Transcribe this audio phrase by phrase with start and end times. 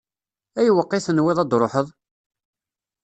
[0.59, 1.87] Ayweq i tenwiḍ ad tṛuḥeḍ?